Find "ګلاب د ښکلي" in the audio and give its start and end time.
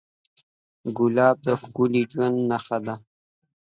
0.97-2.03